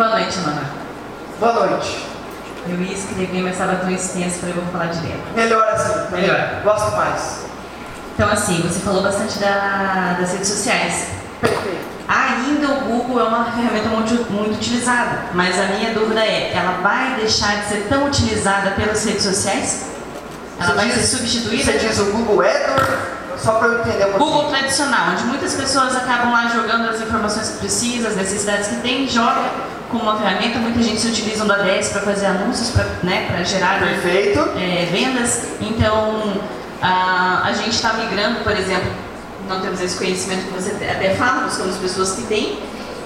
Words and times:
Boa 0.00 0.18
noite, 0.18 0.38
Manuel. 0.38 0.64
Boa 1.38 1.52
noite. 1.52 2.06
Eu 2.66 2.80
ia 2.80 2.94
escrever, 2.94 3.42
mas 3.42 3.52
estava 3.52 3.74
tão 3.74 3.90
extenso, 3.90 4.38
falei, 4.38 4.54
vou 4.54 4.64
falar 4.72 4.86
direto. 4.86 5.20
Melhor 5.36 5.62
assim. 5.74 5.92
Melhor. 6.10 6.62
Gosto 6.64 6.96
mais. 6.96 7.40
Então, 8.14 8.26
assim, 8.30 8.62
você 8.66 8.80
falou 8.80 9.02
bastante 9.02 9.38
da, 9.38 10.16
das 10.18 10.32
redes 10.32 10.48
sociais. 10.48 11.08
Perfeito. 11.42 11.84
Ainda 12.08 12.66
o 12.72 12.80
Google 12.86 13.20
é 13.20 13.24
uma 13.24 13.44
ferramenta 13.52 13.90
muito, 13.90 14.32
muito 14.32 14.54
utilizada, 14.54 15.24
mas 15.34 15.60
a 15.60 15.64
minha 15.64 15.92
dúvida 15.92 16.20
é, 16.24 16.54
ela 16.54 16.78
vai 16.80 17.16
deixar 17.16 17.60
de 17.60 17.66
ser 17.68 17.86
tão 17.90 18.06
utilizada 18.06 18.70
pelas 18.70 19.04
redes 19.04 19.22
sociais? 19.22 19.84
Ela 20.58 20.68
Você 20.68 20.74
vai 20.76 20.86
diz- 20.86 20.94
ser 20.94 21.16
substituída? 21.18 21.62
Você 21.72 21.78
diz 21.78 21.98
o 21.98 22.04
Google 22.06 22.40
AdWords, 22.40 22.98
só 23.36 23.52
para 23.52 23.68
eu 23.68 23.80
entender 23.80 24.06
um. 24.06 24.12
Google 24.18 24.44
tradicional, 24.48 25.10
onde 25.10 25.24
muitas 25.24 25.52
pessoas 25.52 25.94
acabam 25.94 26.32
lá 26.32 26.48
jogando 26.48 26.88
as 26.88 27.02
informações 27.02 27.50
que 27.50 27.58
precisam, 27.58 28.10
as 28.10 28.16
necessidades 28.16 28.68
que 28.68 28.76
tem, 28.76 29.06
joga 29.06 29.42
como 29.90 30.04
uma 30.04 30.16
ferramenta. 30.16 30.58
Muita 30.58 30.82
gente 30.82 31.00
se 31.00 31.08
utiliza 31.08 31.44
do 31.44 31.52
ADS 31.52 31.88
para 31.90 32.02
fazer 32.02 32.26
anúncios, 32.26 32.70
para 32.70 32.84
né, 33.02 33.26
pra 33.28 33.42
gerar 33.42 33.80
Perfeito. 33.80 34.40
é, 34.56 34.88
vendas. 34.90 35.48
Então, 35.60 36.40
a, 36.80 37.42
a 37.46 37.52
gente 37.52 37.70
está 37.70 37.92
migrando, 37.94 38.40
por 38.40 38.52
exemplo, 38.52 38.90
não 39.48 39.60
temos 39.60 39.80
esse 39.80 39.96
conhecimento 39.96 40.46
que 40.46 40.52
você 40.52 40.70
até 40.84 41.14
fala, 41.14 41.42
buscamos 41.42 41.76
pessoas 41.76 42.12
que 42.12 42.22
têm, 42.22 42.58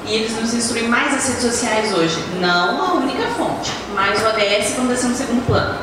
e 0.06 0.15
eles 0.15 0.39
nos 0.39 0.52
instruem 0.52 0.87
mais 0.89 1.15
as 1.15 1.27
redes 1.28 1.42
sociais 1.42 1.92
hoje. 1.92 2.23
Não 2.39 2.84
a 2.84 2.95
única 2.95 3.27
fonte, 3.28 3.73
mas 3.95 4.23
o 4.23 4.27
ADS 4.27 4.75
vamos 4.77 4.91
descer 4.91 5.09
no 5.09 5.16
segundo 5.16 5.47
plano. 5.47 5.75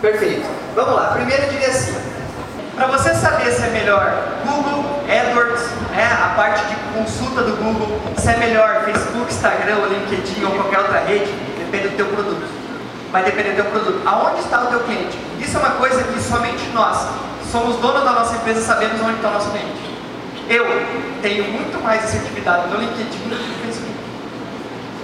Perfeito. 0.00 0.46
Vamos 0.74 0.94
lá. 0.94 1.08
Primeiro 1.08 1.42
eu 1.44 1.50
diria 1.50 1.68
assim. 1.68 1.94
Para 2.74 2.86
você 2.86 3.14
saber 3.14 3.52
se 3.52 3.62
é 3.62 3.68
melhor 3.68 4.38
Google, 4.46 5.02
AdWords, 5.06 5.32
né, 5.36 5.41
parte 6.34 6.64
de 6.66 6.74
consulta 6.94 7.42
do 7.42 7.56
Google, 7.56 8.00
se 8.16 8.28
é 8.30 8.36
melhor 8.36 8.84
Facebook, 8.84 9.32
Instagram, 9.32 9.76
LinkedIn 9.88 10.44
ou 10.44 10.52
qualquer 10.52 10.78
outra 10.80 11.00
rede, 11.00 11.30
depende 11.58 11.88
do 11.88 11.96
teu 11.96 12.06
produto. 12.06 12.46
Vai 13.10 13.22
depender 13.24 13.50
do 13.50 13.56
teu 13.56 13.64
produto. 13.66 14.00
Aonde 14.06 14.40
está 14.40 14.62
o 14.62 14.66
teu 14.66 14.80
cliente? 14.80 15.16
Isso 15.40 15.56
é 15.56 15.60
uma 15.60 15.70
coisa 15.72 16.02
que 16.02 16.20
somente 16.20 16.66
nós, 16.74 17.08
somos 17.50 17.76
donos 17.76 18.04
da 18.04 18.12
nossa 18.12 18.36
empresa, 18.36 18.60
sabemos 18.62 19.00
onde 19.00 19.14
está 19.16 19.28
o 19.28 19.32
nosso 19.34 19.50
cliente. 19.50 19.82
Eu 20.48 20.66
tenho 21.22 21.44
muito 21.52 21.82
mais 21.82 22.04
assertividade 22.04 22.68
no 22.68 22.78
LinkedIn 22.78 23.28
do 23.28 23.36
que 23.36 23.48
no 23.48 23.54
Facebook. 23.64 23.92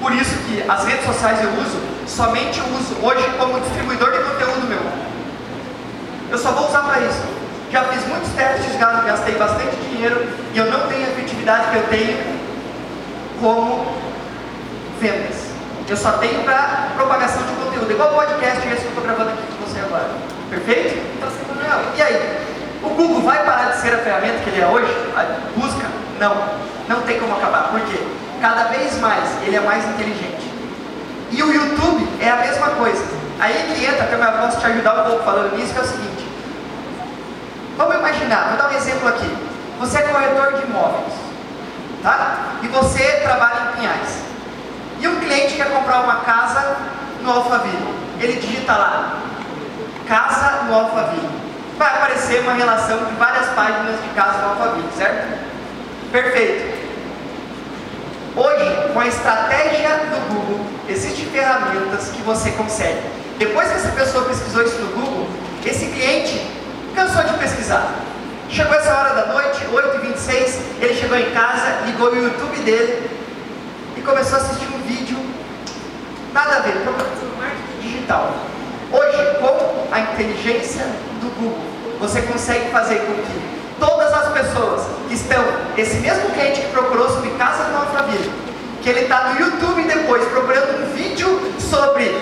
Por 0.00 0.12
isso 0.12 0.36
que 0.46 0.64
as 0.68 0.84
redes 0.84 1.04
sociais 1.04 1.42
eu 1.42 1.50
uso, 1.50 1.78
somente 2.06 2.58
eu 2.60 2.66
uso 2.66 2.94
hoje 3.02 3.24
como 3.38 3.60
distribuidor 3.60 4.12
de 4.12 4.18
conteúdo 4.18 4.66
meu. 4.68 4.80
Eu 6.30 6.38
só 6.38 6.50
vou 6.52 6.68
usar 6.68 6.80
para 6.82 7.00
isso. 7.00 7.22
Já 7.70 7.84
fiz 7.84 8.06
muitos 8.06 8.30
testes, 8.32 8.76
gas- 8.78 9.04
gastei 9.04 9.34
bastante 9.34 9.76
dinheiro 9.76 9.87
e 9.98 10.58
eu 10.58 10.70
não 10.70 10.86
tenho 10.88 11.06
a 11.06 11.10
efetividade 11.10 11.70
que 11.70 11.76
eu 11.76 11.82
tenho 11.88 12.38
como 13.40 13.86
vendas. 15.00 15.48
Eu 15.88 15.96
só 15.96 16.12
tenho 16.12 16.42
para 16.44 16.90
propagação 16.96 17.42
de 17.42 17.52
conteúdo, 17.64 17.90
igual 17.90 18.10
podcast 18.10 18.68
esse 18.68 18.80
que 18.80 18.84
eu 18.84 18.88
estou 18.88 19.02
gravando 19.02 19.30
aqui 19.30 19.42
com 19.58 19.66
você 19.66 19.80
agora. 19.80 20.08
Perfeito? 20.50 20.98
Então, 21.16 21.28
assim, 21.28 21.44
Manuel, 21.48 21.80
e 21.96 22.02
aí? 22.02 22.38
O 22.82 22.90
Google 22.90 23.22
vai 23.22 23.44
parar 23.44 23.72
de 23.72 23.80
ser 23.80 23.94
a 23.94 23.98
ferramenta 23.98 24.38
que 24.44 24.50
ele 24.50 24.60
é 24.60 24.66
hoje? 24.66 24.92
A 25.16 25.24
busca? 25.58 25.86
Não. 26.20 26.36
Não 26.88 27.02
tem 27.02 27.18
como 27.18 27.34
acabar. 27.36 27.68
Por 27.70 27.80
quê? 27.80 27.98
Cada 28.40 28.64
vez 28.64 28.98
mais 29.00 29.24
ele 29.42 29.56
é 29.56 29.60
mais 29.60 29.84
inteligente. 29.84 30.48
E 31.30 31.42
o 31.42 31.52
YouTube 31.52 32.06
é 32.20 32.30
a 32.30 32.36
mesma 32.36 32.68
coisa. 32.70 33.04
Aí 33.40 33.72
que 33.74 33.84
entra, 33.84 34.06
que 34.06 34.14
eu 34.14 34.18
posso 34.18 34.60
te 34.60 34.66
ajudar 34.66 35.00
um 35.00 35.04
pouco 35.10 35.24
falando 35.24 35.56
nisso, 35.56 35.72
que 35.72 35.78
é 35.78 35.82
o 35.82 35.86
seguinte. 35.86 36.26
Vamos 37.76 37.96
imaginar, 37.96 38.48
vou 38.48 38.58
dar 38.58 38.70
um 38.70 38.76
exemplo 38.76 39.08
aqui. 39.08 39.30
Você 39.78 39.98
é 39.98 40.02
corretor 40.02 40.54
de 40.54 40.66
imóveis, 40.66 41.12
tá? 42.02 42.58
E 42.62 42.66
você 42.66 43.20
trabalha 43.22 43.70
em 43.70 43.76
Pinhais. 43.76 44.22
E 45.00 45.06
um 45.06 45.20
cliente 45.20 45.54
quer 45.54 45.70
comprar 45.70 46.00
uma 46.00 46.16
casa 46.16 46.76
no 47.22 47.30
Alphaville. 47.30 47.94
Ele 48.20 48.40
digita 48.40 48.72
lá, 48.72 49.20
casa 50.08 50.64
no 50.64 50.74
Alphaville. 50.74 51.28
Vai 51.78 51.94
aparecer 51.94 52.40
uma 52.40 52.54
relação 52.54 53.04
de 53.04 53.14
várias 53.14 53.46
páginas 53.50 54.02
de 54.02 54.08
casa 54.16 54.38
no 54.38 54.48
Alphaville, 54.50 54.88
certo? 54.96 55.38
Perfeito. 56.10 56.88
Hoje, 58.34 58.92
com 58.92 59.00
a 59.00 59.06
estratégia 59.06 59.90
do 60.10 60.34
Google, 60.34 60.66
existem 60.88 61.26
ferramentas 61.26 62.08
que 62.08 62.22
você 62.22 62.50
consegue. 62.52 63.00
Depois 63.38 63.68
que 63.68 63.76
essa 63.76 63.90
pessoa 63.90 64.24
pesquisou 64.24 64.64
isso 64.64 64.78
no 64.78 65.00
Google, 65.00 65.28
esse 65.64 65.86
cliente 65.86 66.44
cansou 66.96 67.22
de 67.22 67.34
pesquisar. 67.34 67.92
Chegou 68.50 68.74
essa 68.74 68.94
hora 68.94 69.14
da 69.14 69.26
noite, 69.26 69.60
8h26, 69.66 70.58
ele 70.80 70.94
chegou 70.94 71.18
em 71.18 71.30
casa, 71.32 71.82
ligou 71.84 72.10
o 72.10 72.16
YouTube 72.16 72.56
dele 72.60 73.10
e 73.96 74.00
começou 74.00 74.38
a 74.38 74.40
assistir 74.40 74.66
um 74.74 74.78
vídeo, 74.86 75.18
nada 76.32 76.56
a 76.56 76.60
ver, 76.60 76.72
procurando 76.82 77.36
marketing 77.38 77.80
digital. 77.82 78.34
Hoje, 78.90 79.38
com 79.40 79.94
a 79.94 80.00
inteligência 80.00 80.84
do 81.20 81.28
Google, 81.38 81.58
você 82.00 82.22
consegue 82.22 82.70
fazer 82.70 83.00
com 83.00 83.14
que 83.14 83.58
todas 83.78 84.12
as 84.12 84.32
pessoas 84.32 84.82
que 85.08 85.14
estão, 85.14 85.44
esse 85.76 85.96
mesmo 85.98 86.30
cliente 86.30 86.62
que 86.62 86.68
procurou 86.68 87.08
sobre 87.10 87.30
casa 87.30 87.64
no 87.64 87.78
Alphaville, 87.78 88.32
que 88.82 88.88
ele 88.88 89.00
está 89.00 89.34
no 89.34 89.40
YouTube 89.40 89.82
depois 89.82 90.24
procurando 90.24 90.82
um 90.82 90.94
vídeo 90.94 91.52
sobre 91.58 92.14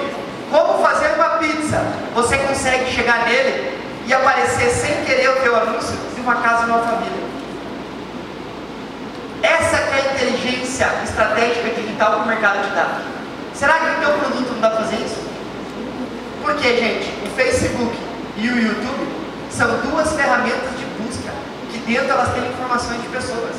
como 0.50 0.82
fazer 0.82 1.14
uma 1.14 1.38
pizza, 1.38 1.80
você 2.14 2.36
consegue 2.38 2.90
chegar 2.90 3.26
nele 3.26 3.76
e 4.06 4.14
aparecer 4.14 4.70
sem 4.70 5.04
querer 5.04 5.30
o 5.30 5.40
teu 5.40 5.56
anúncio 5.56 5.96
de 6.14 6.20
uma 6.20 6.36
casa 6.36 6.66
no 6.66 6.74
Alphaville. 6.74 7.26
Essa 9.42 9.78
que 9.78 9.94
é 9.94 10.00
a 10.00 10.14
inteligência 10.14 10.88
estratégica 11.04 11.70
digital 11.70 12.12
que 12.12 12.20
o 12.20 12.26
mercado. 12.54 13.02
Será 13.54 13.74
que 13.74 13.86
o 13.86 14.00
teu 14.00 14.18
produto 14.18 14.52
não 14.52 14.60
dá 14.60 14.70
para 14.70 14.84
fazer 14.84 14.96
isso? 14.96 15.26
Porque, 16.42 16.76
gente, 16.76 17.12
o 17.24 17.30
Facebook 17.34 17.96
e 18.36 18.48
o 18.48 18.58
YouTube 18.58 19.08
são 19.50 19.68
duas 19.80 20.12
ferramentas 20.12 20.70
de 20.78 20.84
busca 21.02 21.32
que 21.70 21.78
dentro 21.78 22.10
elas 22.10 22.32
têm 22.34 22.46
informações 22.46 23.00
de 23.02 23.08
pessoas. 23.08 23.56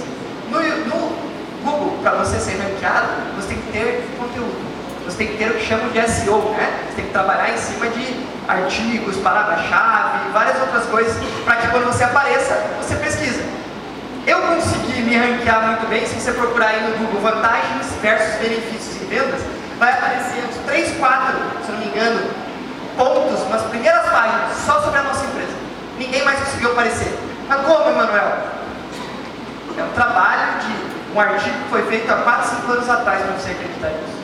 No, 0.49 0.61
no 0.61 1.17
Google, 1.63 1.97
para 2.01 2.11
você 2.11 2.39
ser 2.39 2.57
ranqueado, 2.57 3.07
você 3.35 3.49
tem 3.49 3.57
que 3.57 3.71
ter 3.71 4.07
conteúdo. 4.17 4.67
Você 5.05 5.17
tem 5.17 5.27
que 5.27 5.37
ter 5.37 5.49
o 5.49 5.53
que 5.55 5.65
chamam 5.65 5.89
de 5.89 6.01
SEO, 6.09 6.51
né? 6.51 6.85
Você 6.89 6.95
tem 6.97 7.05
que 7.05 7.11
trabalhar 7.11 7.49
em 7.49 7.57
cima 7.57 7.87
de 7.87 8.25
artigos, 8.47 9.17
palavra-chave, 9.17 10.29
várias 10.31 10.59
outras 10.61 10.85
coisas, 10.85 11.15
para 11.43 11.55
que 11.57 11.67
quando 11.67 11.85
você 11.85 12.03
apareça, 12.03 12.55
você 12.81 12.95
consegui 15.07 15.17
me 15.17 15.17
ranquear 15.17 15.67
muito 15.67 15.87
bem, 15.87 16.05
se 16.05 16.15
você 16.15 16.31
procurar 16.33 16.67
aí 16.67 16.83
no 16.83 16.97
Google 16.97 17.21
vantagens 17.21 17.87
versus 18.01 18.35
benefícios 18.35 19.01
em 19.01 19.05
vendas, 19.07 19.41
vai 19.79 19.93
aparecer 19.93 20.43
uns 20.49 20.57
3, 20.65 20.97
4, 20.97 21.35
se 21.65 21.71
não 21.71 21.79
me 21.79 21.85
engano, 21.85 22.29
pontos 22.97 23.49
nas 23.49 23.61
primeiras 23.63 24.05
páginas, 24.09 24.57
só 24.65 24.81
sobre 24.81 24.99
a 24.99 25.03
nossa 25.03 25.25
empresa. 25.25 25.53
Ninguém 25.97 26.23
mais 26.25 26.39
conseguiu 26.39 26.71
aparecer. 26.71 27.17
Mas 27.47 27.61
como, 27.61 27.89
Emanuel? 27.89 28.37
É 29.77 29.83
um 29.83 29.93
trabalho 29.93 30.59
de 30.59 31.15
um 31.15 31.19
artigo 31.19 31.55
que 31.63 31.69
foi 31.69 31.85
feito 31.85 32.11
há 32.11 32.17
4, 32.17 32.49
5 32.49 32.71
anos 32.71 32.89
atrás 32.89 33.21
para 33.21 33.31
você 33.33 33.51
acreditar 33.51 33.89
nisso. 33.89 34.17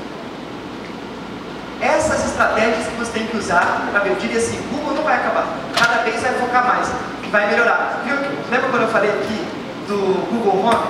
Essas 1.81 2.25
estratégias 2.25 2.87
que 2.87 2.95
você 2.95 3.11
tem 3.11 3.27
que 3.27 3.37
usar 3.37 3.87
para 3.91 4.07
eu 4.07 4.15
diria 4.15 4.37
assim, 4.37 4.59
Google 4.71 4.95
não 4.95 5.03
vai 5.03 5.15
acabar, 5.15 5.45
cada 5.77 6.03
vez 6.03 6.21
vai 6.21 6.33
focar 6.33 6.65
mais 6.67 6.89
vai 7.33 7.47
melhorar. 7.47 8.01
Viu? 8.05 8.15
Lembra 8.51 8.69
quando 8.69 8.83
eu 8.83 8.89
falei 8.89 9.09
aqui 9.09 9.52
do 9.87 10.27
Google 10.31 10.65
Home? 10.65 10.87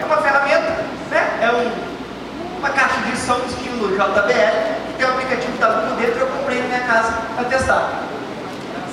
É 0.00 0.04
uma 0.04 0.16
ferramenta, 0.18 0.84
né? 1.10 1.38
É 1.42 1.50
um, 1.50 2.58
uma 2.58 2.70
caixa 2.70 3.00
de 3.00 3.16
som 3.16 3.40
estilo 3.46 3.96
JBL, 3.96 4.76
que 4.86 4.94
tem 4.98 5.06
um 5.06 5.10
aplicativo 5.10 5.58
da 5.58 5.68
Google 5.68 5.96
dentro, 5.96 6.20
eu 6.20 6.26
comprei 6.26 6.60
na 6.62 6.66
minha 6.66 6.80
casa 6.80 7.14
para 7.34 7.44
testar. 7.44 8.02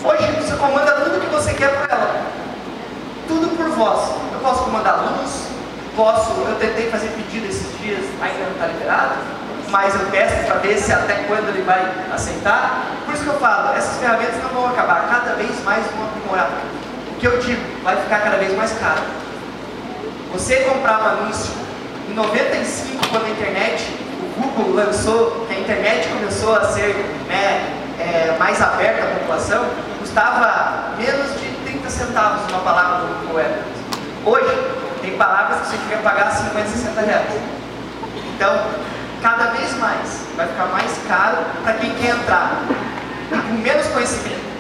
Hoje 0.03 0.31
você 0.33 0.55
comanda 0.55 0.91
tudo 0.93 1.19
que 1.19 1.33
você 1.33 1.53
quer 1.53 1.69
para 1.69 1.95
ela. 1.95 2.25
Tudo 3.27 3.55
por 3.57 3.69
voz. 3.69 4.11
Eu 4.33 4.39
posso 4.39 4.63
comandar 4.63 5.03
luz, 5.03 5.47
posso, 5.95 6.31
eu 6.47 6.55
tentei 6.59 6.89
fazer 6.91 7.07
pedido 7.09 7.47
esses 7.47 7.77
dias, 7.79 8.05
ainda 8.21 8.45
não 8.45 8.51
está 8.51 8.67
liberado, 8.67 9.15
mas 9.69 9.95
eu 9.95 10.05
testo 10.11 10.45
para 10.45 10.55
ver 10.59 10.77
se 10.77 10.91
até 10.91 11.23
quando 11.27 11.49
ele 11.49 11.63
vai 11.63 11.91
aceitar. 12.13 12.85
Por 13.05 13.13
isso 13.13 13.23
que 13.23 13.29
eu 13.29 13.39
falo, 13.39 13.75
essas 13.75 13.97
ferramentas 13.97 14.41
não 14.43 14.49
vão 14.49 14.69
acabar, 14.69 15.07
cada 15.09 15.35
vez 15.35 15.63
mais 15.63 15.83
vão 15.87 16.05
aprimorar. 16.05 16.49
Eu 17.25 17.39
digo, 17.39 17.59
vai 17.81 17.95
ficar 17.95 18.19
cada 18.19 18.37
vez 18.37 18.55
mais 18.55 18.71
caro. 18.73 19.01
Você 20.31 20.57
comprar 20.57 21.01
um 21.01 21.23
anúncio 21.23 21.55
em 22.07 22.13
95 22.13 23.07
quando 23.07 23.25
a 23.25 23.29
internet, 23.31 23.83
o 24.21 24.39
Google 24.39 24.75
lançou, 24.75 25.47
a 25.49 25.53
internet 25.59 26.07
começou 26.09 26.55
a 26.55 26.65
ser 26.65 26.93
né, 27.27 27.67
é, 27.99 28.35
mais 28.37 28.61
aberta 28.61 29.05
à 29.05 29.19
população, 29.19 29.65
custava 29.99 30.93
menos 30.99 31.41
de 31.41 31.47
30 31.65 31.89
centavos 31.89 32.47
uma 32.47 32.59
palavra 32.59 33.07
do 33.07 33.07
Google 33.21 33.39
AdWords. 33.39 33.75
Hoje, 34.23 35.01
tem 35.01 35.17
palavras 35.17 35.61
que 35.61 35.65
você 35.69 35.77
quer 35.89 36.03
pagar 36.03 36.29
50, 36.29 36.67
60 36.67 37.01
reais. 37.01 37.33
Então, 38.35 38.67
cada 39.23 39.45
vez 39.47 39.75
mais 39.79 40.27
vai 40.37 40.47
ficar 40.47 40.65
mais 40.67 40.91
caro 41.07 41.37
para 41.63 41.73
quem 41.73 41.89
quer 41.95 42.11
entrar 42.11 42.61
com 43.31 43.53
menos 43.63 43.87
conhecimento. 43.87 44.54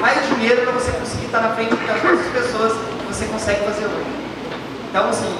Mais 0.00 0.28
dinheiro 0.28 0.62
para 0.62 0.72
você 0.72 0.92
conseguir 0.92 1.26
estar 1.26 1.40
na 1.40 1.50
frente 1.50 1.74
das 1.74 2.04
outras 2.04 2.26
pessoas 2.32 2.72
que 2.72 3.06
você 3.06 3.24
consegue 3.26 3.64
fazer 3.64 3.86
hoje. 3.86 4.16
Então, 4.90 5.08
assim, 5.08 5.36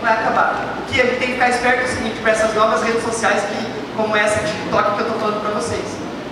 vai 0.00 0.12
acabar. 0.12 0.76
O 0.78 0.92
que 0.92 1.00
a 1.00 1.04
gente 1.04 1.18
tem 1.18 1.28
que 1.28 1.34
ficar 1.34 1.50
esperto 1.50 1.82
é 1.82 1.84
o 1.84 1.88
seguinte, 1.88 2.20
para 2.20 2.32
essas 2.32 2.54
novas 2.54 2.82
redes 2.82 3.02
sociais 3.02 3.42
que, 3.42 3.94
como 3.96 4.16
essa 4.16 4.40
TikTok 4.40 4.94
que 4.94 5.00
eu 5.00 5.06
estou 5.06 5.20
falando 5.20 5.42
para 5.42 5.60
vocês. 5.60 5.84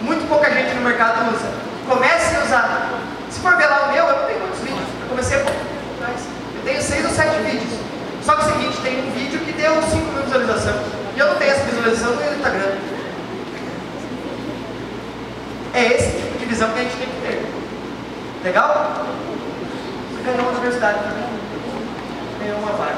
Muito 0.03 0.29
pouca 0.29 0.51
gente 0.51 0.75
no 0.75 0.83
mercado 0.83 1.33
usa. 1.35 1.51
Comece 1.89 2.37
a 2.37 2.45
usar. 2.45 2.91
Se 3.31 3.41
for 3.41 3.57
ver 3.57 3.67
lá 3.67 3.89
o 3.89 3.93
meu, 3.93 4.05
eu 4.05 4.17
não 4.17 4.27
tenho 4.27 4.41
muitos 4.41 4.61
vídeos. 4.61 4.89
Eu 5.03 5.09
comecei 5.09 5.37
a 5.37 5.41
Eu 5.41 6.63
tenho 6.65 6.83
seis 6.83 7.05
ou 7.05 7.11
sete 7.11 7.37
vídeos. 7.43 7.81
Só 8.25 8.35
que 8.35 8.43
é 8.43 8.45
o 8.45 8.53
seguinte, 8.53 8.81
tem 8.83 9.07
um 9.07 9.13
vídeo 9.13 9.39
que 9.41 9.53
deu 9.53 9.81
5 9.83 9.97
mil 9.97 10.23
visualizações. 10.25 10.77
E 11.15 11.19
eu 11.19 11.27
não 11.27 11.37
tenho 11.37 11.53
essa 11.53 11.65
visualização 11.65 12.17
no 12.17 12.35
Instagram. 12.35 12.73
É 15.75 15.87
esse 15.93 16.16
visão 16.47 16.71
que 16.71 16.81
a 16.81 16.83
gente 16.83 16.97
tem 16.97 17.09
que 17.09 17.21
ter. 17.23 17.47
Legal? 18.45 18.93
Você 20.13 20.23
ganhou 20.23 20.41
uma 20.41 20.51
universidade 20.51 20.99
Ganhou 22.41 22.59
uma 22.59 22.73
vaga. 22.73 22.97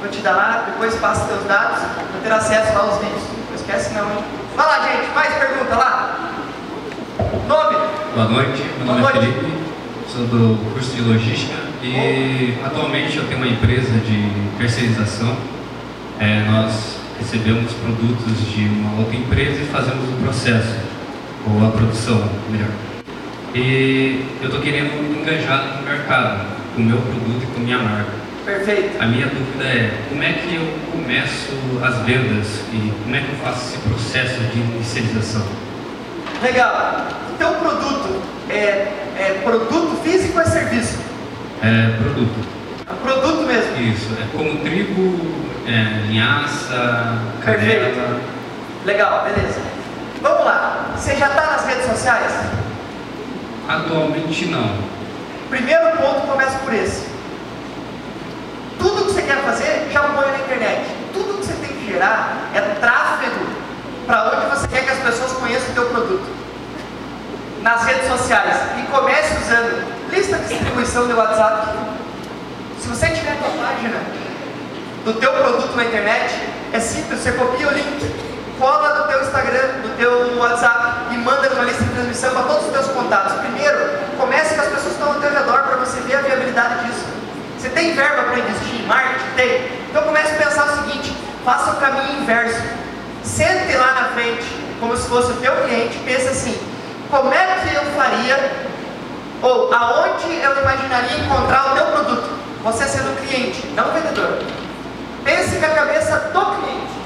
Vou 0.00 0.10
te 0.10 0.20
dar 0.20 0.32
lá, 0.32 0.64
depois 0.66 0.94
passa 0.96 1.26
teus 1.26 1.44
dados 1.44 1.80
para 1.80 2.20
ter 2.22 2.32
acesso 2.32 2.72
lá 2.74 2.80
aos 2.80 2.98
vídeos. 2.98 3.22
Não 3.48 3.56
esquece 3.56 3.94
não, 3.94 4.10
hein? 4.10 4.24
Vai 4.56 4.66
lá, 4.66 4.88
gente, 4.88 5.14
mais 5.14 5.34
pergunta 5.34 5.76
lá. 5.76 6.30
Nome? 7.46 7.76
Boa 8.14 8.28
noite, 8.28 8.62
meu 8.78 8.86
nome 8.86 9.00
Boa 9.00 9.10
é 9.10 9.20
Felipe, 9.20 9.52
sou 10.08 10.24
do 10.26 10.72
curso 10.72 10.90
de 10.94 11.02
logística 11.02 11.54
e 11.82 12.56
Bom. 12.58 12.66
atualmente 12.66 13.16
eu 13.16 13.26
tenho 13.26 13.38
uma 13.38 13.46
empresa 13.46 13.98
de 13.98 14.32
terceirização. 14.58 15.36
É, 16.18 16.44
nós 16.50 16.96
recebemos 17.18 17.72
produtos 17.74 18.52
de 18.52 18.64
uma 18.64 18.98
outra 19.00 19.16
empresa 19.16 19.62
e 19.62 19.66
fazemos 19.66 20.08
o 20.08 20.22
processo, 20.22 20.74
ou 21.46 21.66
a 21.66 21.70
produção, 21.70 22.28
melhor. 22.50 22.70
E 23.54 24.24
eu 24.40 24.46
estou 24.46 24.60
querendo 24.60 25.20
engajar 25.20 25.78
no 25.78 25.82
mercado, 25.82 26.46
com 26.74 26.82
o 26.82 26.84
meu 26.84 26.98
produto 26.98 27.42
e 27.42 27.46
com 27.46 27.60
a 27.60 27.64
minha 27.64 27.78
marca. 27.78 28.20
Perfeito. 28.44 29.02
A 29.02 29.06
minha 29.06 29.26
dúvida 29.26 29.64
é 29.64 29.90
como 30.08 30.22
é 30.22 30.32
que 30.32 30.54
eu 30.54 30.66
começo 30.92 31.52
as 31.82 31.98
vendas 32.06 32.62
e 32.72 32.92
como 33.02 33.14
é 33.14 33.20
que 33.20 33.28
eu 33.28 33.36
faço 33.44 33.74
esse 33.74 33.78
processo 33.88 34.40
de 34.40 34.58
inicialização? 34.58 35.46
Legal. 36.42 37.06
Então, 37.34 37.54
produto 37.54 38.22
é, 38.48 38.88
é 39.18 39.40
produto 39.44 40.00
físico 40.02 40.38
ou 40.38 40.42
é 40.42 40.46
serviço? 40.46 40.98
É 41.62 41.96
produto. 41.98 42.46
É 42.88 42.94
produto 42.94 43.46
mesmo? 43.46 43.76
Isso. 43.92 44.08
É 44.20 44.36
como 44.36 44.60
trigo, 44.60 45.20
é, 45.66 46.06
linhaça, 46.06 47.18
canela. 47.44 48.20
Legal, 48.84 49.24
beleza. 49.24 49.69
Vamos 50.20 50.44
lá. 50.44 50.92
Você 50.96 51.16
já 51.16 51.28
está 51.28 51.46
nas 51.46 51.64
redes 51.66 51.86
sociais? 51.86 52.32
Atualmente 53.68 54.46
não. 54.46 54.74
Primeiro 55.48 55.96
ponto 55.96 56.26
começa 56.26 56.58
por 56.58 56.74
esse. 56.74 57.08
Tudo 58.78 59.06
que 59.06 59.12
você 59.12 59.22
quer 59.22 59.38
fazer, 59.42 59.88
já 59.92 60.02
põe 60.02 60.30
na 60.30 60.38
internet. 60.38 60.86
Tudo 61.12 61.38
que 61.38 61.46
você 61.46 61.54
tem 61.54 61.76
que 61.76 61.92
gerar 61.92 62.50
é 62.54 62.60
tráfego 62.80 63.46
para 64.06 64.32
onde 64.32 64.46
você 64.46 64.68
quer 64.68 64.84
que 64.84 64.90
as 64.90 64.98
pessoas 64.98 65.32
conheçam 65.32 65.70
o 65.70 65.74
teu 65.74 65.86
produto. 65.86 66.28
Nas 67.62 67.84
redes 67.84 68.08
sociais. 68.08 68.56
E 68.78 68.82
comece 68.90 69.36
usando 69.42 70.10
lista 70.10 70.36
de 70.38 70.48
distribuição 70.48 71.06
de 71.06 71.12
WhatsApp. 71.12 71.68
Se 72.80 72.88
você 72.88 73.08
tiver 73.08 73.32
a 73.32 73.36
tua 73.36 73.50
página 73.64 74.00
do 75.04 75.14
teu 75.14 75.32
produto 75.32 75.76
na 75.76 75.84
internet, 75.84 76.34
é 76.72 76.80
simples, 76.80 77.20
você 77.20 77.32
copia 77.32 77.68
o 77.68 77.72
link, 77.72 78.14
cola 78.58 79.00
no 79.00 79.08
teu 79.08 79.22
Instagram, 79.22 79.49
teu 80.00 80.38
WhatsApp 80.38 81.12
e 81.12 81.18
manda 81.18 81.50
numa 81.50 81.64
lista 81.64 81.84
de 81.84 81.90
transmissão 81.90 82.32
para 82.32 82.42
todos 82.44 82.66
os 82.66 82.72
teus 82.72 82.86
contatos. 82.86 83.34
Primeiro, 83.40 83.78
comece 84.16 84.54
com 84.54 84.62
as 84.62 84.68
pessoas 84.68 84.84
que 84.84 84.90
estão 84.92 85.08
ao 85.08 85.20
teu 85.20 85.30
redor 85.30 85.62
para 85.62 85.76
você 85.76 86.00
ver 86.00 86.16
a 86.16 86.22
viabilidade 86.22 86.86
disso. 86.86 87.04
Você 87.58 87.68
tem 87.68 87.94
verba 87.94 88.22
para 88.22 88.38
investir 88.38 88.80
em 88.80 88.86
marketing? 88.86 89.26
Tem. 89.36 89.80
Então 89.90 90.02
comece 90.02 90.32
a 90.32 90.46
pensar 90.46 90.64
o 90.64 90.76
seguinte, 90.76 91.14
faça 91.44 91.72
o 91.72 91.76
caminho 91.76 92.22
inverso. 92.22 92.62
Sente 93.22 93.76
lá 93.76 93.92
na 93.92 94.04
frente, 94.14 94.46
como 94.80 94.96
se 94.96 95.06
fosse 95.06 95.32
o 95.32 95.36
teu 95.36 95.54
cliente, 95.64 95.98
pense 95.98 96.28
assim, 96.28 96.58
como 97.10 97.34
é 97.34 97.58
que 97.62 97.74
eu 97.74 97.84
faria, 97.94 98.52
ou 99.42 99.72
aonde 99.74 100.34
eu 100.34 100.62
imaginaria 100.62 101.18
encontrar 101.18 101.72
o 101.72 101.74
teu 101.74 101.84
produto? 101.86 102.30
Você 102.64 102.84
sendo 102.86 103.14
cliente, 103.26 103.66
não 103.76 103.92
vendedor. 103.92 104.38
Pense 105.24 105.56
com 105.56 105.66
a 105.66 105.68
cabeça 105.68 106.30
do 106.32 106.40
cliente. 106.40 107.00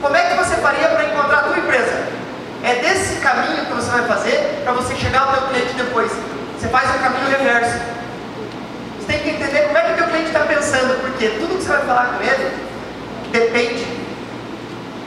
Como 0.00 0.16
é 0.16 0.22
que 0.22 0.34
você 0.34 0.56
faria 0.56 0.88
para 0.88 1.04
encontrar 1.04 1.38
a 1.38 1.42
tua 1.42 1.58
empresa? 1.58 2.20
É 2.62 2.74
desse 2.74 3.20
caminho 3.20 3.64
que 3.64 3.72
você 3.90 3.98
vai 3.98 4.06
fazer 4.06 4.60
para 4.62 4.72
você 4.72 4.94
chegar 4.94 5.22
ao 5.22 5.32
teu 5.32 5.42
cliente 5.48 5.74
depois. 5.74 6.12
Você 6.58 6.68
faz 6.68 6.94
o 6.94 6.98
caminho 7.00 7.28
reverso. 7.28 7.80
Você 8.98 9.06
tem 9.06 9.18
que 9.18 9.30
entender 9.30 9.62
como 9.62 9.78
é 9.78 9.82
que 9.82 9.92
o 9.92 9.96
teu 9.96 10.06
cliente 10.06 10.26
está 10.26 10.40
pensando, 10.40 11.00
porque 11.00 11.28
tudo 11.30 11.56
que 11.56 11.64
você 11.64 11.72
vai 11.72 11.86
falar 11.86 12.16
com 12.16 12.22
ele 12.22 12.70
depende 13.32 13.86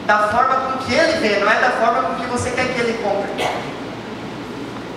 da 0.06 0.27
forma 0.27 0.56
com 0.56 0.77
que 0.80 0.94
ele 0.94 1.13
vê, 1.19 1.39
não 1.39 1.50
é 1.50 1.62
da 1.62 1.69
forma 1.71 2.03
com 2.03 2.15
que 2.15 2.25
você 2.27 2.50
quer 2.51 2.74
que 2.74 2.81
ele 2.81 3.01
compre. 3.01 3.47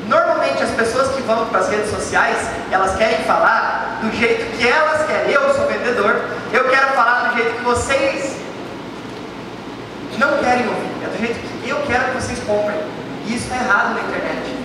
Normalmente 0.09 0.63
as 0.63 0.71
pessoas 0.71 1.15
que 1.15 1.23
vão 1.23 1.47
para 1.47 1.61
as 1.61 1.69
redes 1.69 1.91
sociais, 1.91 2.39
elas 2.73 2.97
querem 2.97 3.19
falar 3.25 4.01
do 4.03 4.11
jeito 4.17 4.57
que 4.57 4.67
elas 4.67 5.07
querem. 5.07 5.33
Eu 5.33 5.55
sou 5.55 5.67
vendedor, 5.67 6.23
eu 6.53 6.69
quero 6.69 6.89
falar 6.89 7.29
do 7.29 7.37
jeito 7.37 7.57
que 7.57 7.65
vocês 7.65 8.37
não 10.19 10.39
querem 10.39 10.67
ouvir, 10.67 11.05
é 11.05 11.09
do 11.09 11.19
jeito 11.19 11.39
que 11.63 11.71
eu 11.71 11.81
quero 11.87 12.05
que 12.07 12.23
vocês 12.23 12.39
comprem. 12.41 12.96
E 13.49 13.53
é 13.53 13.57
errado 13.57 13.95
na 13.95 14.01
internet. 14.01 14.57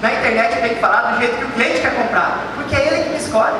Na 0.00 0.12
internet 0.12 0.60
tenho 0.60 0.74
que 0.74 0.80
falar 0.80 1.12
do 1.12 1.18
jeito 1.18 1.36
que 1.36 1.44
o 1.44 1.48
cliente 1.48 1.80
quer 1.80 1.94
comprar, 1.94 2.38
porque 2.54 2.76
é 2.76 2.86
ele 2.86 3.04
que 3.04 3.10
me 3.10 3.16
escolhe. 3.16 3.58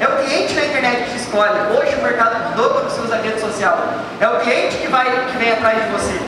É 0.00 0.08
o 0.08 0.16
cliente 0.16 0.54
na 0.54 0.64
internet 0.64 1.04
que 1.04 1.10
te 1.10 1.16
escolhe. 1.18 1.60
Hoje 1.70 1.94
o 1.94 2.02
mercado 2.02 2.50
mudou 2.50 2.70
quando 2.70 2.90
você 2.90 3.00
usa 3.00 3.14
a 3.14 3.18
rede 3.20 3.40
social. 3.40 3.78
É 4.20 4.28
o 4.28 4.40
cliente 4.40 4.76
que, 4.76 4.88
vai, 4.88 5.08
que 5.26 5.36
vem 5.38 5.52
atrás 5.52 5.84
de 5.84 5.90
você. 5.90 6.20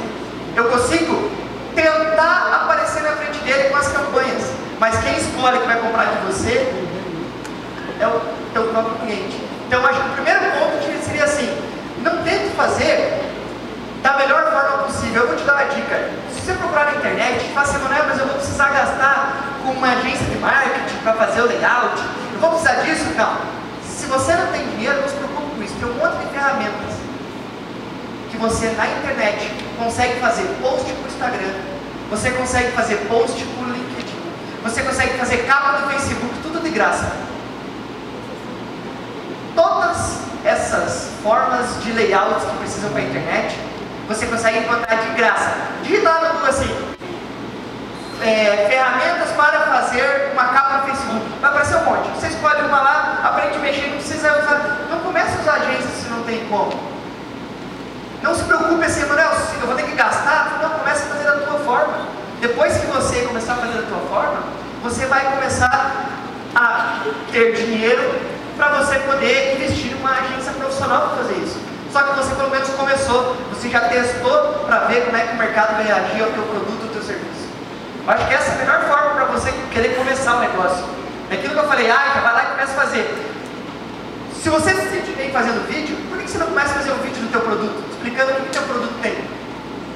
Eu 0.55 0.65
consigo 0.71 1.31
tentar 1.75 2.63
aparecer 2.63 3.03
na 3.03 3.11
frente 3.17 3.39
dele 3.41 3.71
com 3.71 3.77
as 3.77 3.89
campanhas, 3.89 4.53
mas 4.79 4.97
quem 5.03 5.17
escolhe 5.17 5.59
que 5.59 5.67
vai 5.67 5.81
comprar 5.81 6.05
de 6.05 6.27
você 6.27 6.73
é 8.01 8.07
o 8.07 8.21
teu 8.53 8.63
próprio 8.69 8.99
cliente. 8.99 9.37
Então, 9.67 9.85
acho 9.85 10.01
que 10.01 10.09
o 10.09 10.13
primeiro 10.13 10.41
ponto 10.53 11.05
seria 11.05 11.25
assim: 11.25 11.59
não 12.03 12.23
tente 12.23 12.51
fazer 12.57 13.26
da 14.07 14.17
melhor 14.17 14.53
forma 14.53 14.85
possível. 14.85 15.23
Eu 15.23 15.29
vou 15.29 15.37
te 15.37 15.43
dar 15.43 15.55
uma 15.55 15.65
dica. 15.65 16.11
Se 16.33 16.41
você 16.41 16.53
procurar 16.53 16.85
na 16.85 16.93
internet, 16.93 17.53
fala 17.53 17.67
assim, 17.67 17.79
Manuel, 17.79 18.05
mas 18.07 18.19
eu 18.21 18.27
vou 18.27 18.37
precisar 18.37 18.69
gastar 18.69 19.35
com 19.65 19.73
uma 19.73 19.89
agência 19.89 20.27
de 20.27 20.39
marketing 20.39 20.97
para 21.03 21.15
fazer 21.15 21.41
o 21.41 21.47
layout. 21.47 22.01
Eu 22.35 22.39
vou 22.39 22.51
precisar 22.51 22.75
disso? 22.83 23.05
Não. 23.17 23.37
Se 23.83 24.07
você 24.07 24.33
não 24.35 24.47
tem 24.53 24.65
dinheiro, 24.69 25.01
não 25.01 25.09
se 25.09 25.17
preocupe 25.17 25.57
com 25.57 25.63
isso. 25.65 25.75
Tem 25.75 25.89
um 25.89 25.95
monte 25.95 26.19
de 26.19 26.27
ferramentas 26.33 26.95
que 28.31 28.37
você 28.37 28.67
na 28.79 28.87
internet 28.87 29.53
consegue 29.77 30.21
fazer 30.21 30.45
post 30.63 30.85
o 30.85 31.07
Instagram, 31.07 31.55
você 32.09 32.31
consegue 32.31 32.71
fazer 32.73 32.97
post 33.09 33.43
o 33.43 33.65
LinkedIn, 33.65 34.21
você 34.63 34.83
consegue 34.83 35.19
fazer 35.19 35.39
capa 35.47 35.81
no 35.81 35.91
Facebook, 35.91 36.33
tudo 36.43 36.63
de 36.63 36.71
graça. 36.71 37.11
Todas 39.55 40.19
essas 40.45 41.11
formas 41.23 41.83
de 41.83 41.93
layouts 41.93 42.45
que 42.45 42.57
precisam 42.59 42.91
para 42.91 43.01
a 43.01 43.05
internet, 43.05 43.57
você 44.09 44.27
consegue 44.27 44.59
encontrar 44.59 44.97
de 44.97 45.09
graça. 45.11 45.53
Digitar 45.83 46.23
no 46.23 46.33
Google 46.35 46.49
assim, 46.49 46.97
é, 48.23 48.67
ferramentas 48.69 49.31
para 49.37 49.61
fazer 49.61 50.31
uma 50.33 50.45
capa 50.45 50.79
no 50.79 50.83
Facebook. 50.85 51.27
Vai 51.41 51.51
aparecer 51.51 51.77
um 51.77 51.85
monte. 51.85 52.09
Você 52.11 52.29
escolhe 52.29 52.63
uma 52.63 52.81
lá, 52.81 53.21
aprende 53.25 53.57
a 53.57 53.61
mexer, 53.61 53.89
não 53.89 53.97
precisa 53.99 54.39
usar. 54.39 54.87
Não 54.91 55.01
comece 55.01 55.37
a 55.37 55.41
usar 55.41 55.55
agência 55.55 55.89
se 55.89 56.09
não 56.09 56.23
tem 56.23 56.47
como. 56.49 56.73
Não 58.23 58.35
se 58.35 58.45
preocupe 58.45 58.85
assim, 58.85 59.05
Manuel, 59.07 59.31
eu 59.61 59.67
vou 59.67 59.77
ter 59.77 59.85
que 59.85 59.95
gastar. 59.95 60.59
Não, 60.63 60.71
comece 60.71 61.03
a 61.05 61.07
fazer 61.07 61.25
da 61.25 61.47
tua 61.47 61.59
forma. 61.61 62.09
Depois 62.41 62.77
que 62.77 62.87
você 62.87 63.23
começar 63.23 63.55
a 63.55 63.57
fazer 63.57 63.75
da 63.75 63.87
tua 63.87 64.01
forma, 64.09 64.43
você 64.83 65.07
vai 65.07 65.33
começar 65.33 66.07
a 66.55 67.01
ter 67.33 67.55
dinheiro 67.55 68.15
para 68.57 68.69
você 68.79 68.99
poder 69.01 69.57
investir 69.57 69.93
em 69.93 70.01
uma 70.01 70.11
agência 70.11 70.53
profissional 70.53 71.09
para 71.09 71.17
fazer 71.19 71.35
isso. 71.35 71.66
Só 71.97 72.03
que 72.03 72.15
você 72.15 72.35
pelo 72.35 72.51
menos 72.51 72.69
começou, 72.69 73.35
você 73.49 73.71
já 73.71 73.81
testou 73.89 74.37
para 74.67 74.81
ver 74.81 75.07
como 75.07 75.17
é 75.17 75.21
que 75.23 75.33
o 75.33 75.39
mercado 75.39 75.77
vai 75.77 75.87
reagir 75.87 76.25
ao 76.25 76.31
teu 76.31 76.43
produto, 76.43 76.83
ao 76.83 76.89
teu 76.91 77.03
serviço. 77.03 77.49
Eu 78.05 78.13
acho 78.13 78.27
que 78.29 78.35
essa 78.35 78.51
é 78.51 78.53
a 78.53 78.59
melhor 78.59 78.81
forma 78.83 79.11
para 79.15 79.25
você 79.25 79.51
querer 79.73 79.97
começar 79.97 80.37
o 80.37 80.41
negócio. 80.41 80.85
É 81.31 81.37
aquilo 81.37 81.55
que 81.55 81.59
eu 81.59 81.67
falei, 81.67 81.91
ah, 81.91 82.21
vai 82.23 82.35
lá 82.35 82.43
e 82.43 82.47
começa 82.49 82.73
a 82.73 82.85
fazer. 82.85 83.33
Se 84.43 84.51
você 84.51 84.75
se 84.75 84.91
sente 84.91 85.11
bem 85.13 85.31
fazendo 85.33 85.67
vídeo, 85.67 85.97
por 86.11 86.19
que 86.19 86.29
você 86.29 86.37
não 86.37 86.49
começa 86.49 86.73
a 86.73 86.75
fazer 86.75 86.93
um 86.93 86.99
vídeo 86.99 87.23
do 87.23 87.33
teu 87.33 87.41
produto, 87.41 87.83
explicando 87.91 88.33
o 88.33 88.35
que 88.35 88.43
o 88.43 88.53
teu 88.53 88.63
produto 88.65 89.01
tem? 89.01 89.17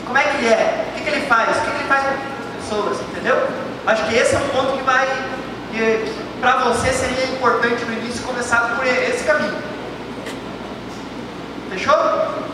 Como 0.06 0.16
é 0.16 0.22
que 0.22 0.36
ele 0.38 0.48
é? 0.48 0.86
O 0.88 0.94
que, 0.96 1.04
que 1.04 1.10
ele 1.10 1.26
faz? 1.26 1.50
O 1.50 1.60
que, 1.60 1.70
que 1.70 1.76
ele 1.80 1.88
faz 1.88 2.02
para 2.02 2.12
as 2.14 2.64
pessoas? 2.64 3.00
Entendeu? 3.12 3.46
Acho 3.86 4.06
que 4.06 4.14
esse 4.14 4.34
é 4.34 4.38
um 4.38 4.48
ponto 4.48 4.78
que 4.78 4.84
vai, 4.84 5.06
para 6.40 6.56
você 6.60 6.94
seria 6.94 7.26
importante 7.26 7.84
no 7.84 7.92
início 7.92 8.22
começar 8.22 8.74
por 8.74 8.86
esse 8.86 9.22
caminho. 9.24 9.69
Fechou? 11.80 12.49